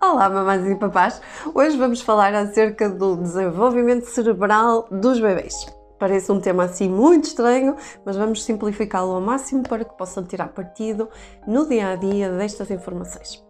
[0.00, 1.20] Olá, mamães e papás!
[1.52, 5.66] Hoje vamos falar acerca do desenvolvimento cerebral dos bebês.
[5.98, 10.50] Parece um tema assim muito estranho, mas vamos simplificá-lo ao máximo para que possam tirar
[10.50, 11.08] partido
[11.48, 13.44] no dia a dia destas informações.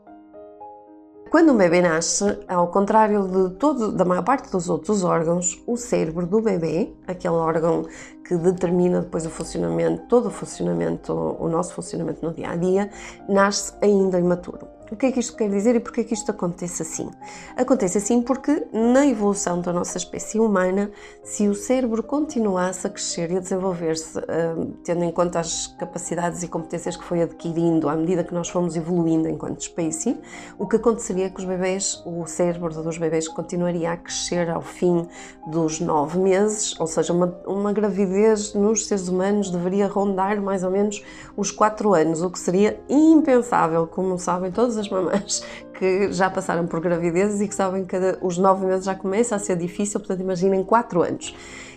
[1.30, 5.76] Quando um bebê nasce, ao contrário de todo, da maior parte dos outros órgãos, o
[5.76, 7.84] cérebro do bebê, aquele órgão
[8.26, 12.90] que determina depois o funcionamento, todo o funcionamento, o nosso funcionamento no dia a dia,
[13.28, 14.77] nasce ainda imaturo.
[14.90, 17.10] O que é que isto quer dizer e porquê é que isto acontece assim?
[17.56, 20.90] Acontece assim porque na evolução da nossa espécie humana,
[21.22, 26.42] se o cérebro continuasse a crescer e a desenvolver-se, uh, tendo em conta as capacidades
[26.42, 30.18] e competências que foi adquirindo à medida que nós fomos evoluindo enquanto espécie,
[30.58, 34.62] o que aconteceria é que os bebés, o cérebro dos bebés continuaria a crescer ao
[34.62, 35.06] fim
[35.46, 40.70] dos nove meses, ou seja, uma, uma gravidez nos seres humanos deveria rondar mais ou
[40.70, 41.04] menos
[41.36, 45.42] os quatro anos, o que seria impensável, como sabem todos as mamães
[45.78, 49.38] que já passaram por gravidezes e que sabem que os nove meses já começa a
[49.38, 51.34] ser difícil, portanto imaginem quatro anos.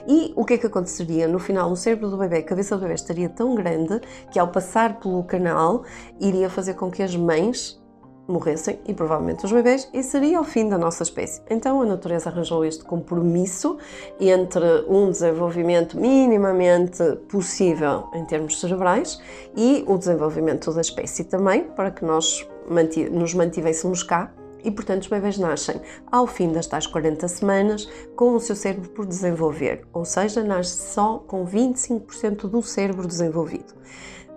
[0.07, 1.27] E o que é que aconteceria?
[1.27, 3.99] No final, o cérebro do bebê, a cabeça do bebê estaria tão grande
[4.31, 5.83] que ao passar pelo canal
[6.19, 7.80] iria fazer com que as mães
[8.31, 11.41] morressem e provavelmente os bebês e seria o fim da nossa espécie.
[11.49, 13.77] Então a natureza arranjou este compromisso
[14.19, 19.21] entre um desenvolvimento minimamente possível em termos cerebrais
[19.55, 22.47] e o desenvolvimento da espécie também, para que nós
[23.11, 24.31] nos mantivéssemos cá
[24.63, 28.89] e, portanto, os bebês nascem ao fim das tais 40 semanas com o seu cérebro
[28.89, 33.73] por desenvolver, ou seja, nasce só com 25% do cérebro desenvolvido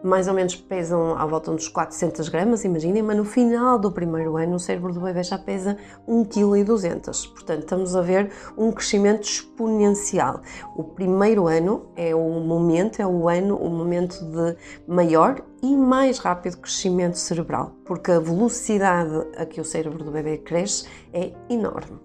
[0.04, 4.36] mais ou menos pesam à volta dos 400 gramas, imaginem, mas no final do primeiro
[4.36, 7.30] ano o cérebro do bebê já pesa 1,2 kg.
[7.32, 10.42] Portanto, estamos a ver um crescimento exponencial.
[10.76, 16.18] O primeiro ano é o momento, é o ano, o momento de maior e mais
[16.18, 21.98] rápido crescimento cerebral, porque a velocidade a que o cérebro do bebê cresce é enorme.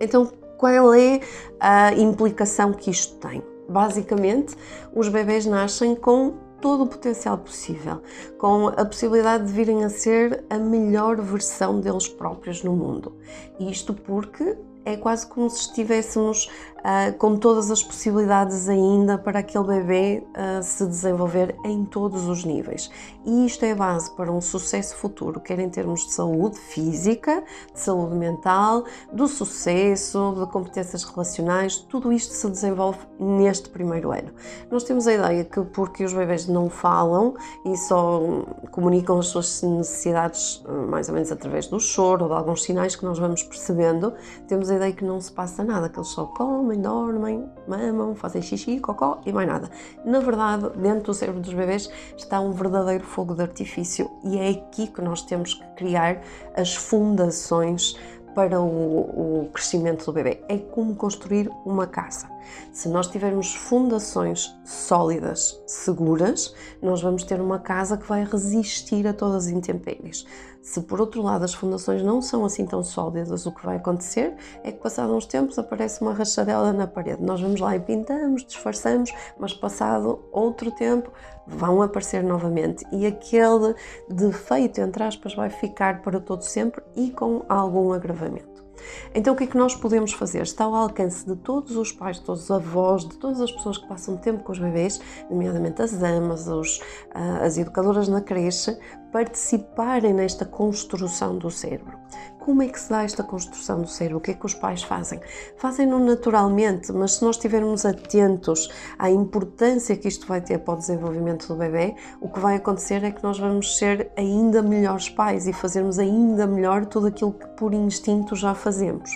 [0.00, 1.20] Então, qual é
[1.60, 3.40] a implicação que isto tem?
[3.68, 4.56] Basicamente,
[4.92, 8.02] os bebés nascem com todo o potencial possível,
[8.38, 13.14] com a possibilidade de virem a ser a melhor versão deles próprios no mundo.
[13.58, 19.64] Isto porque é quase como se estivéssemos uh, com todas as possibilidades ainda para aquele
[19.64, 22.90] bebê uh, se desenvolver em todos os níveis.
[23.24, 27.80] E isto é base para um sucesso futuro, quer em termos de saúde física, de
[27.80, 34.30] saúde mental, do sucesso, de competências relacionais, tudo isto se desenvolve neste primeiro ano.
[34.70, 37.34] Nós temos a ideia que porque os bebês não falam
[37.64, 38.22] e só
[38.70, 42.96] comunicam as suas necessidades ah, mais ou menos através do choro ou de alguns sinais
[42.96, 44.12] que nós vamos percebendo,
[44.46, 48.42] temos a ideia que não se passa nada, que eles só comem, dormem, mamam, fazem
[48.42, 49.70] xixi, cocó e mais nada.
[50.04, 54.50] Na verdade, dentro do cérebro dos bebês está um verdadeiro fogo de artifício e é
[54.50, 56.20] aqui que nós temos que criar
[56.54, 57.96] as fundações
[58.34, 60.40] para o, o, crescimento do bebê.
[60.48, 62.28] É como construir uma casa.
[62.72, 69.12] Se nós tivermos fundações sólidas, seguras, nós vamos ter uma casa que vai resistir a
[69.12, 70.26] todas as intempéries.
[70.60, 74.36] Se por outro lado as fundações não são assim tão sólidas, o que vai acontecer
[74.62, 77.22] é que passados uns tempos aparece uma rachadela na parede.
[77.22, 81.10] Nós vamos lá e pintamos, disfarçamos, mas passado outro tempo
[81.46, 83.74] vão aparecer novamente e aquele
[84.10, 88.67] defeito, entre aspas, vai ficar para todo sempre e com algum agravamento.
[89.14, 90.42] Então, o que é que nós podemos fazer?
[90.42, 93.78] Está ao alcance de todos os pais, de todos os avós, de todas as pessoas
[93.78, 95.00] que passam tempo com os bebês,
[95.30, 96.80] nomeadamente as amas, os,
[97.14, 98.76] ah, as educadoras na creche,
[99.12, 101.98] participarem nesta construção do cérebro.
[102.38, 104.18] Como é que se dá esta construção do cérebro?
[104.18, 105.20] O que é que os pais fazem?
[105.56, 110.76] Fazem-no naturalmente, mas se nós estivermos atentos à importância que isto vai ter para o
[110.78, 115.46] desenvolvimento do bebê, o que vai acontecer é que nós vamos ser ainda melhores pais
[115.46, 119.10] e fazermos ainda melhor tudo aquilo que por instinto já fazemos.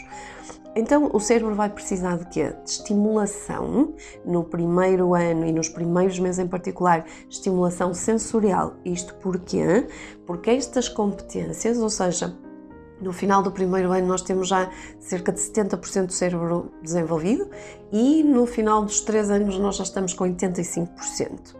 [0.74, 2.54] Então, o cérebro vai precisar de quê?
[2.64, 3.92] De estimulação
[4.24, 8.74] no primeiro ano e nos primeiros meses em particular, estimulação sensorial.
[8.82, 9.86] Isto porquê?
[10.26, 12.34] Porque estas competências, ou seja,
[13.02, 17.50] no final do primeiro ano nós temos já cerca de 70% do cérebro desenvolvido
[17.90, 21.56] e no final dos 3 anos nós já estamos com 85%.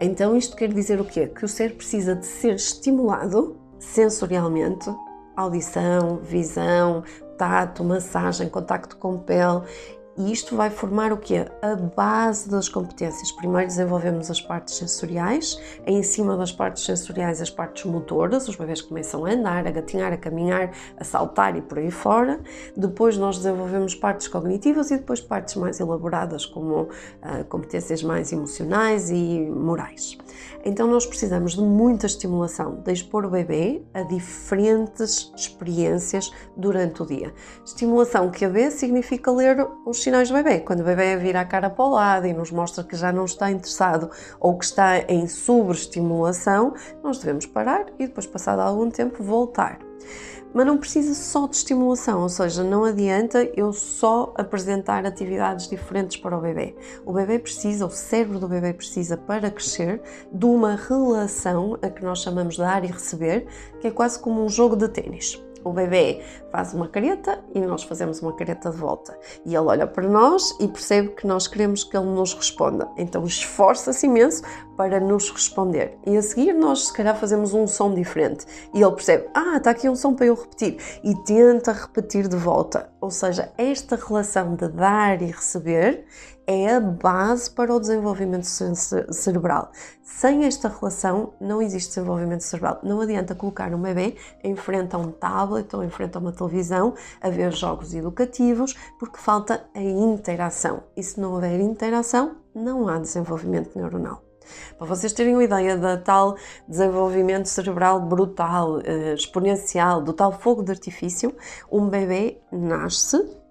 [0.00, 1.26] Então isto quer dizer o quê?
[1.26, 4.90] Que o cérebro precisa de ser estimulado sensorialmente,
[5.36, 7.02] audição, visão,
[7.36, 9.62] tato, massagem, contacto com pele
[10.16, 13.32] E isto vai formar o que A base das competências.
[13.32, 18.82] Primeiro desenvolvemos as partes sensoriais, em cima das partes sensoriais as partes motoras, os bebês
[18.82, 22.40] começam a andar, a gatinhar, a caminhar, a saltar e por aí fora.
[22.76, 26.88] Depois nós desenvolvemos partes cognitivas e depois partes mais elaboradas, como uh,
[27.48, 30.18] competências mais emocionais e morais.
[30.64, 37.06] Então nós precisamos de muita estimulação, de expor o bebê a diferentes experiências durante o
[37.06, 37.32] dia.
[37.64, 39.66] Estimulação que a B significa ler
[40.02, 40.58] os sinais do bebê.
[40.58, 43.24] Quando o bebê vira a cara para o lado e nos mostra que já não
[43.24, 44.10] está interessado
[44.40, 49.78] ou que está em sobreestimulação, nós devemos parar e depois, passado algum tempo, voltar.
[50.52, 56.16] Mas não precisa só de estimulação, ou seja, não adianta eu só apresentar atividades diferentes
[56.16, 56.74] para o bebê.
[57.06, 60.02] O bebê precisa, o cérebro do bebê precisa, para crescer,
[60.32, 63.46] de uma relação a que nós chamamos de dar e receber,
[63.80, 65.40] que é quase como um jogo de ténis.
[65.64, 69.18] O bebê faz uma careta e nós fazemos uma careta de volta.
[69.44, 72.88] E ele olha para nós e percebe que nós queremos que ele nos responda.
[72.96, 74.42] Então esforça-se imenso
[74.76, 75.98] para nos responder.
[76.06, 78.46] E a seguir nós se calhar fazemos um som diferente.
[78.74, 80.78] E ele percebe, ah, está aqui um som para eu repetir.
[81.02, 82.90] E tenta repetir de volta.
[83.00, 86.04] Ou seja, esta relação de dar e receber
[86.46, 89.70] é a base para o desenvolvimento cerebral.
[90.02, 92.80] Sem esta relação, não existe desenvolvimento cerebral.
[92.82, 96.32] Não adianta colocar um bebê em frente a um tablet ou em frente a uma
[96.32, 100.84] televisão a ver jogos educativos, porque falta a interação.
[100.96, 104.31] E se não houver interação, não há desenvolvimento neuronal.
[104.78, 106.36] Para vocês terem uma ideia da tal
[106.66, 111.34] desenvolvimento cerebral brutal, eh, exponencial, do tal fogo de artifício,
[111.70, 113.42] um bebê nasce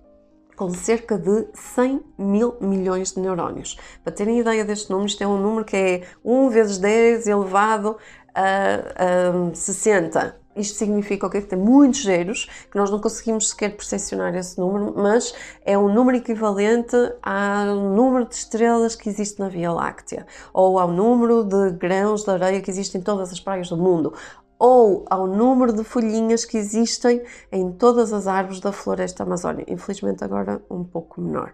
[0.56, 3.78] com cerca de 100 mil milhões de neurónios.
[4.04, 7.98] Para terem ideia deste número, isto é um número que é 1 vezes 10 elevado
[8.36, 10.41] a, a 60.
[10.56, 14.94] Isto significa okay, que tem muitos zeros, que nós não conseguimos sequer percepcionar esse número,
[14.96, 15.34] mas
[15.64, 20.90] é um número equivalente ao número de estrelas que existe na Via Láctea, ou ao
[20.90, 24.14] número de grãos de areia que existem em todas as praias do mundo,
[24.60, 29.74] ou ao número de folhinhas que existem em todas as árvores da floresta amazónica.
[29.74, 31.54] Infelizmente, agora um pouco menor.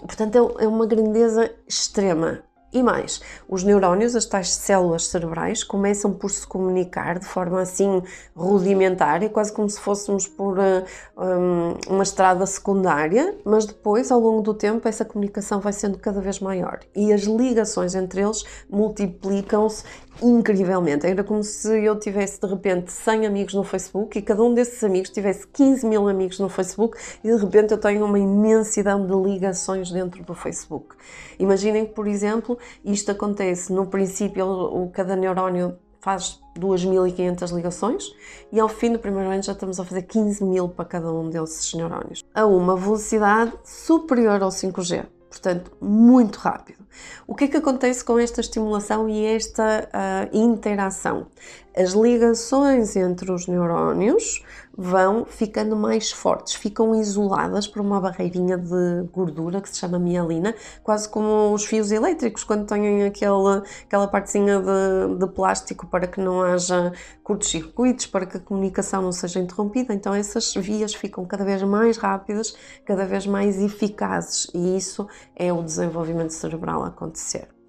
[0.00, 2.42] Portanto, é, é uma grandeza extrema.
[2.72, 8.02] E mais, os neurónios, as tais células cerebrais, começam por se comunicar de forma assim
[8.34, 10.84] rudimentar, quase como se fôssemos por uh,
[11.16, 16.20] um, uma estrada secundária, mas depois, ao longo do tempo, essa comunicação vai sendo cada
[16.20, 16.78] vez maior.
[16.94, 19.82] E as ligações entre eles multiplicam-se
[20.22, 21.06] incrivelmente.
[21.06, 24.82] Era como se eu tivesse de repente 100 amigos no Facebook e cada um desses
[24.84, 29.30] amigos tivesse 15 mil amigos no Facebook e de repente eu tenho uma imensidão de
[29.30, 30.94] ligações dentro do Facebook.
[31.38, 38.04] Imaginem que, por exemplo, isto acontece no princípio, o, cada neurónio faz 2.500 ligações
[38.50, 41.28] e ao fim do primeiro ano já estamos a fazer 15 mil para cada um
[41.28, 46.84] desses neurónios, a uma velocidade superior ao 5G portanto, muito rápido.
[47.26, 51.28] O que é que acontece com esta estimulação e esta uh, interação?
[51.74, 54.44] As ligações entre os neurónios
[54.76, 60.54] vão ficando mais fortes, ficam isoladas por uma barreirinha de gordura que se chama mielina,
[60.82, 66.20] quase como os fios elétricos, quando têm aquela, aquela partezinha de, de plástico para que
[66.20, 69.92] não haja curtos-circuitos, para que a comunicação não seja interrompida.
[69.92, 75.06] Então, essas vias ficam cada vez mais rápidas, cada vez mais eficazes, e isso
[75.36, 77.59] é o desenvolvimento cerebral acontecer.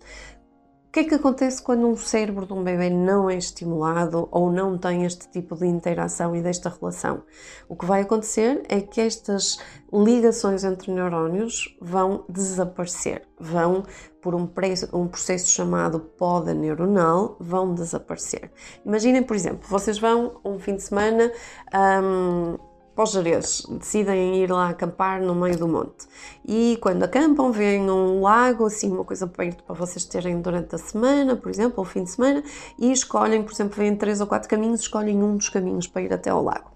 [0.91, 4.51] O que é que acontece quando um cérebro de um bebê não é estimulado ou
[4.51, 7.23] não tem este tipo de interação e desta relação?
[7.69, 9.57] O que vai acontecer é que estas
[9.93, 13.85] ligações entre neurónios vão desaparecer, vão
[14.21, 14.49] por um,
[14.91, 18.51] um processo chamado poda neuronal, vão desaparecer.
[18.85, 21.31] Imaginem, por exemplo, vocês vão um fim de semana.
[21.73, 26.07] Um, para os Jerez, decidem ir lá acampar no meio do monte.
[26.45, 30.77] E quando acampam, veem um lago, assim, uma coisa perto para vocês terem durante a
[30.77, 32.43] semana, por exemplo, ou fim de semana,
[32.77, 36.13] e escolhem, por exemplo, veem três ou quatro caminhos, escolhem um dos caminhos para ir
[36.13, 36.70] até ao lago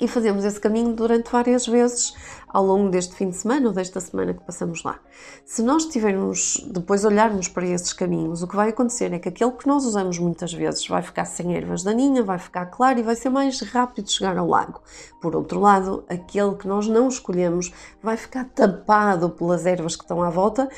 [0.00, 2.14] e fazemos esse caminho durante várias vezes
[2.48, 4.98] ao longo deste fim de semana ou desta semana que passamos lá.
[5.44, 9.52] Se nós tivermos, depois olharmos para esses caminhos, o que vai acontecer é que aquele
[9.52, 13.16] que nós usamos muitas vezes vai ficar sem ervas daninhas, vai ficar claro e vai
[13.16, 14.80] ser mais rápido chegar ao lago.
[15.20, 17.72] Por outro lado, aquele que nós não escolhemos
[18.02, 20.68] vai ficar tapado pelas ervas que estão à volta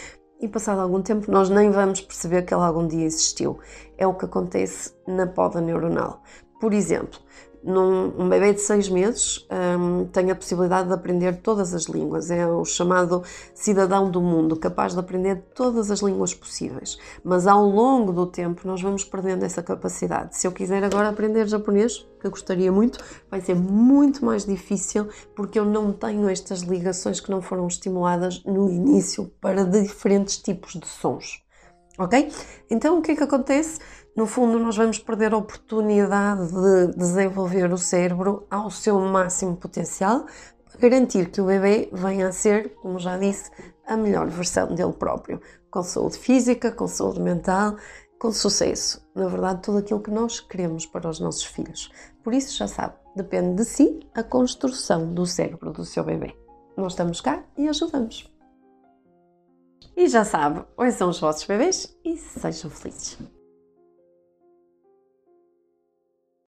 [0.41, 3.59] e passado algum tempo nós nem vamos perceber que ele algum dia existiu.
[3.97, 6.23] É o que acontece na poda neuronal.
[6.61, 7.19] Por exemplo,
[7.67, 12.31] Num, um bebê de seis meses um, tem a possibilidade de aprender todas as línguas,
[12.31, 16.97] é o chamado cidadão do mundo, capaz de aprender todas as línguas possíveis.
[17.25, 20.37] Mas ao longo do tempo nós vamos perdendo essa capacidade.
[20.37, 25.09] Se eu quiser agora aprender japonês, que eu gostaria muito, vai ser muito mais difícil
[25.35, 30.75] porque eu não tenho estas ligações que não foram estimuladas no início para diferentes tipos
[30.75, 31.43] de sons.
[31.99, 32.31] Ok?
[32.71, 33.81] Então o que é que acontece?
[34.17, 40.25] No fundo, nós vamos perder a oportunidade de desenvolver o cérebro ao seu máximo potencial,
[40.65, 43.51] para garantir que o bebê venha a ser, como já disse,
[43.87, 45.39] a melhor versão dele próprio,
[45.71, 47.77] com saúde física, com saúde mental,
[48.19, 49.07] com sucesso.
[49.15, 51.91] Na verdade, tudo aquilo que nós queremos para os nossos filhos.
[52.25, 56.35] Por isso, já sabe, depende de si a construção do cérebro do seu bebê.
[56.75, 58.33] Nós estamos cá e ajudamos.
[59.95, 63.19] E já sabe, são os vossos bebês e sejam felizes.